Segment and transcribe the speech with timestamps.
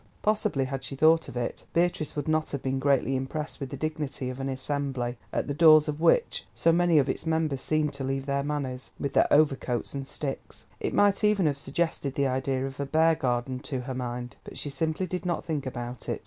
[0.23, 3.77] Possibly had she thought of it, Beatrice would not have been greatly impressed with the
[3.77, 7.93] dignity of an assembly, at the doors of which so many of its members seemed
[7.93, 12.25] to leave their manners, with their overcoats and sticks; it might even have suggested the
[12.25, 14.37] idea of a bear garden to her mind.
[14.43, 16.19] But she simply did not think about it.